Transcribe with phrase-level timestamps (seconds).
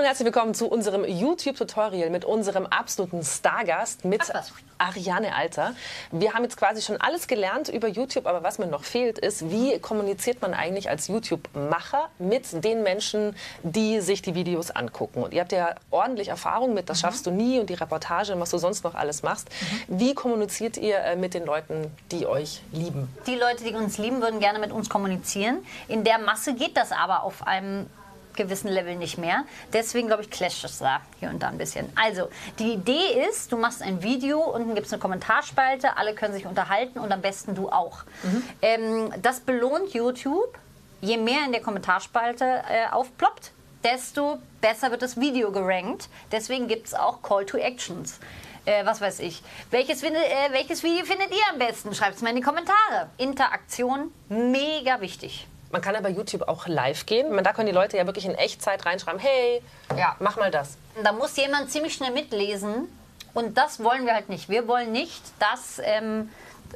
[0.00, 4.22] Hallo und herzlich willkommen zu unserem YouTube-Tutorial mit unserem absoluten Stargast, mit
[4.78, 5.74] Ariane Alter.
[6.10, 9.50] Wir haben jetzt quasi schon alles gelernt über YouTube, aber was mir noch fehlt, ist,
[9.50, 15.22] wie kommuniziert man eigentlich als YouTube-Macher mit den Menschen, die sich die Videos angucken?
[15.22, 17.00] Und ihr habt ja ordentlich Erfahrung mit, das mhm.
[17.02, 19.50] schaffst du nie und die Reportage und was du sonst noch alles machst.
[19.50, 20.00] Mhm.
[20.00, 23.14] Wie kommuniziert ihr äh, mit den Leuten, die euch lieben?
[23.26, 25.58] Die Leute, die uns lieben, würden gerne mit uns kommunizieren.
[25.88, 27.86] In der Masse geht das aber auf einem
[28.44, 29.44] gewissen Level nicht mehr.
[29.72, 31.90] Deswegen, glaube ich, clasht es da hier und da ein bisschen.
[31.94, 36.34] Also, die Idee ist, du machst ein Video, unten gibt es eine Kommentarspalte, alle können
[36.34, 38.04] sich unterhalten und am besten du auch.
[38.22, 38.44] Mhm.
[38.62, 40.58] Ähm, das belohnt YouTube.
[41.02, 46.08] Je mehr in der Kommentarspalte äh, aufploppt, desto besser wird das Video gerankt.
[46.30, 48.18] Deswegen gibt es auch Call to Actions.
[48.66, 49.42] Äh, was weiß ich.
[49.70, 50.10] Welches, äh,
[50.50, 51.94] welches Video findet ihr am besten?
[51.94, 53.08] Schreibt es mal in die Kommentare.
[53.16, 55.46] Interaktion, mega wichtig.
[55.72, 57.36] Man kann ja bei YouTube auch live gehen.
[57.42, 59.62] Da können die Leute ja wirklich in Echtzeit reinschreiben, hey,
[59.96, 60.16] ja.
[60.18, 60.76] mach mal das.
[61.02, 62.88] Da muss jemand ziemlich schnell mitlesen.
[63.34, 64.48] Und das wollen wir halt nicht.
[64.48, 66.30] Wir wollen nicht, dass ähm,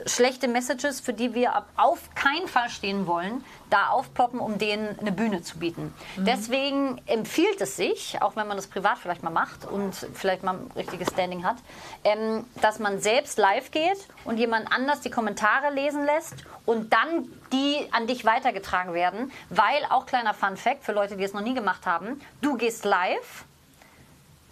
[0.06, 5.12] schlechte Messages, für die wir auf keinen Fall stehen wollen, da aufploppen, um denen eine
[5.12, 5.92] Bühne zu bieten.
[6.16, 6.24] Mhm.
[6.24, 10.54] Deswegen empfiehlt es sich, auch wenn man das privat vielleicht mal macht und vielleicht mal
[10.54, 11.56] ein richtiges Standing hat,
[12.04, 17.28] ähm, dass man selbst live geht und jemand anders die Kommentare lesen lässt und dann
[17.52, 21.42] die an dich weitergetragen werden, weil auch kleiner Fun Fact für Leute, die es noch
[21.42, 23.44] nie gemacht haben, du gehst live,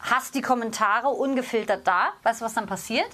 [0.01, 3.09] hast die Kommentare ungefiltert da, weißt du, was dann passiert?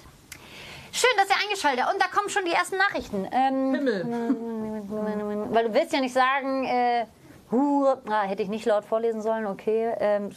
[0.91, 1.93] Schön, dass ihr eingeschaltet habt.
[1.93, 3.27] Und da kommen schon die ersten Nachrichten.
[3.31, 4.05] Ähm, Himmel.
[5.53, 7.05] Weil du willst ja nicht sagen, äh,
[7.51, 9.93] hu, ah, hätte ich nicht laut vorlesen sollen, okay.
[9.99, 10.29] Ähm,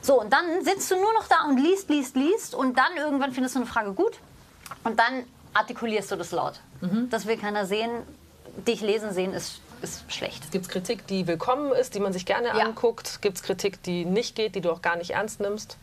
[0.00, 2.54] so, und dann sitzt du nur noch da und liest, liest, liest.
[2.54, 4.18] Und dann irgendwann findest du eine Frage gut.
[4.84, 6.60] Und dann artikulierst du das laut.
[6.80, 7.08] Mhm.
[7.10, 7.90] Das will keiner sehen.
[8.66, 10.50] Dich lesen sehen ist ist schlecht.
[10.52, 12.64] Gibt es Kritik, die willkommen ist, die man sich gerne ja.
[12.64, 13.20] anguckt?
[13.22, 15.76] Gibt es Kritik, die nicht geht, die du auch gar nicht ernst nimmst?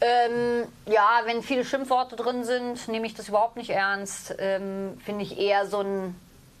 [0.00, 4.34] Ähm, ja, wenn viele Schimpfworte drin sind, nehme ich das überhaupt nicht ernst.
[4.38, 6.14] Ähm, Finde ich eher so ein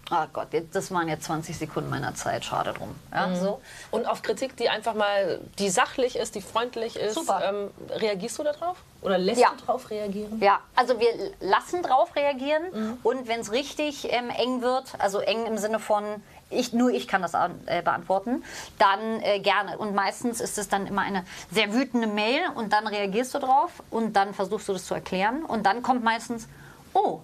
[0.08, 2.94] Ah Gott, das waren jetzt 20 Sekunden meiner Zeit, schade drum.
[3.12, 3.36] Ja, mhm.
[3.36, 3.60] so.
[3.90, 7.18] Und auf Kritik, die einfach mal, die sachlich ist, die freundlich ist.
[7.42, 8.76] Ähm, reagierst du darauf?
[9.02, 9.48] Oder lässt ja.
[9.50, 10.40] du darauf reagieren?
[10.40, 11.08] Ja, also wir
[11.40, 12.98] lassen drauf reagieren mhm.
[13.02, 16.04] und wenn es richtig ähm, eng wird, also eng im Sinne von,
[16.50, 18.44] ich, nur ich kann das äh, beantworten,
[18.78, 19.78] dann äh, gerne.
[19.78, 23.82] Und meistens ist es dann immer eine sehr wütende Mail und dann reagierst du drauf
[23.90, 26.48] und dann versuchst du das zu erklären und dann kommt meistens,
[26.92, 27.20] oh,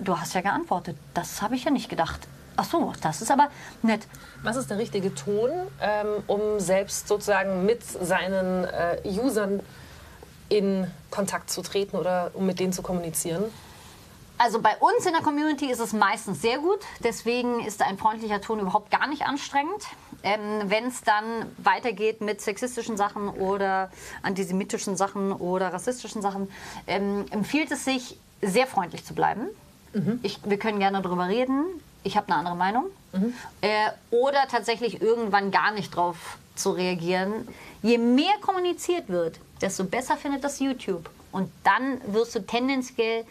[0.00, 2.26] du hast ja geantwortet, das habe ich ja nicht gedacht.
[2.56, 3.48] Ach so, das ist aber
[3.82, 4.06] nett.
[4.42, 9.60] Was ist der richtige Ton, ähm, um selbst sozusagen mit seinen äh, Usern
[10.48, 13.44] in Kontakt zu treten oder um mit denen zu kommunizieren?
[14.36, 16.80] Also bei uns in der Community ist es meistens sehr gut.
[17.02, 19.84] Deswegen ist ein freundlicher Ton überhaupt gar nicht anstrengend.
[20.22, 21.24] Ähm, Wenn es dann
[21.58, 23.90] weitergeht mit sexistischen Sachen oder
[24.22, 26.50] antisemitischen Sachen oder rassistischen Sachen,
[26.86, 29.46] ähm, empfiehlt es sich, sehr freundlich zu bleiben.
[29.94, 30.20] Mhm.
[30.22, 31.64] Ich, wir können gerne darüber reden.
[32.02, 32.86] Ich habe eine andere Meinung.
[33.12, 33.32] Mhm.
[33.62, 37.48] Äh, oder tatsächlich irgendwann gar nicht drauf zu reagieren.
[37.82, 41.08] Je mehr kommuniziert wird, desto besser findet das YouTube.
[41.32, 43.24] Und dann wirst du tendenziell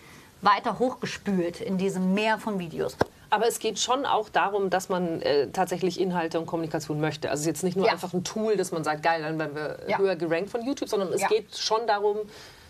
[0.43, 2.95] weiter hochgespült in diesem Meer von Videos.
[3.29, 7.31] Aber es geht schon auch darum, dass man äh, tatsächlich Inhalte und Kommunikation möchte.
[7.31, 7.93] Also es ist jetzt nicht nur ja.
[7.93, 9.97] einfach ein Tool, dass man sagt, geil, dann werden wir ja.
[9.97, 11.27] höher gerankt von YouTube, sondern es ja.
[11.29, 12.17] geht schon darum,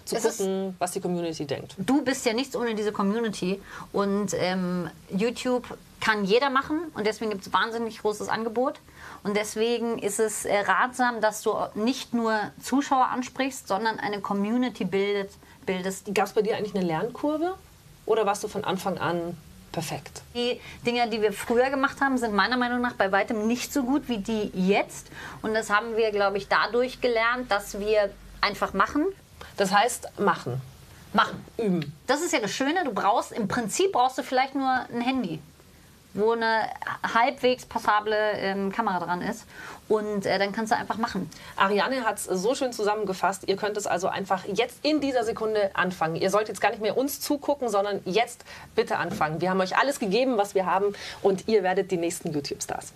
[0.06, 1.76] zu es gucken, was die Community denkt.
[1.78, 3.62] Du bist ja nichts ohne diese Community
[3.92, 5.66] und ähm, YouTube
[6.00, 8.80] kann jeder machen und deswegen gibt es wahnsinnig großes Angebot
[9.24, 14.84] und deswegen ist es äh, ratsam, dass du nicht nur Zuschauer ansprichst, sondern eine Community
[14.84, 15.32] bildet,
[15.66, 16.14] bildest.
[16.14, 17.56] Gab es bei dir eigentlich eine Lernkurve
[18.06, 19.38] oder warst du von Anfang an
[19.72, 20.22] perfekt?
[20.36, 23.84] Die Dinge, die wir früher gemacht haben, sind meiner Meinung nach bei weitem nicht so
[23.84, 25.08] gut wie die jetzt
[25.42, 28.12] und das haben wir, glaube ich, dadurch gelernt, dass wir
[28.42, 29.06] einfach machen
[29.58, 30.62] das heißt, machen.
[31.14, 31.46] Machen.
[31.58, 31.96] Üben.
[32.08, 32.84] Das ist ja das Schöne.
[32.84, 35.40] Du brauchst, im Prinzip brauchst du vielleicht nur ein Handy,
[36.14, 36.70] wo eine
[37.14, 39.46] halbwegs passable ähm, Kamera dran ist.
[39.90, 41.30] Und äh, dann kannst du einfach machen.
[41.56, 43.44] Ariane hat es so schön zusammengefasst.
[43.48, 46.16] Ihr könnt es also einfach jetzt in dieser Sekunde anfangen.
[46.16, 48.46] Ihr sollt jetzt gar nicht mehr uns zugucken, sondern jetzt
[48.76, 49.42] bitte anfangen.
[49.42, 52.94] Wir haben euch alles gegeben, was wir haben und ihr werdet die nächsten YouTube-Stars.